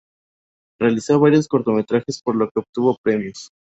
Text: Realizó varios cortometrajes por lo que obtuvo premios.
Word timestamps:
Realizó 0.79 1.19
varios 1.19 1.47
cortometrajes 1.47 2.21
por 2.23 2.35
lo 2.35 2.49
que 2.49 2.61
obtuvo 2.61 2.97
premios. 3.03 3.49